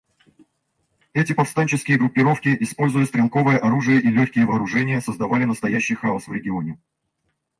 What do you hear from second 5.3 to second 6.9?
настоящий хаос в регионе.